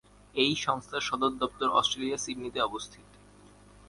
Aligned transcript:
এই 0.35 0.53
সংস্থার 0.55 1.01
সদর 1.01 1.31
দপ্তর 1.39 1.67
অস্ট্রেলিয়ার 1.69 2.23
সিডনিতে 2.25 2.59
অবস্থিত। 2.61 3.07